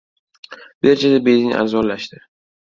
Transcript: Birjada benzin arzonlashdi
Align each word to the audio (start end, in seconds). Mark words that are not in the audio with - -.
Birjada 0.85 1.19
benzin 1.27 1.53
arzonlashdi 1.59 2.25